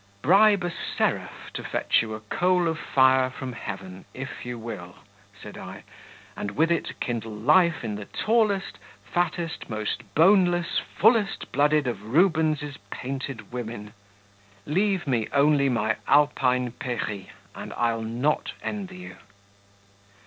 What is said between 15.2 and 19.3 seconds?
only my Alpine peri, and I'll not envy you."